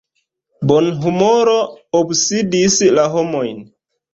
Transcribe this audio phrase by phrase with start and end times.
[0.71, 1.53] Bonhumoro
[2.01, 3.63] obsedis la homojn.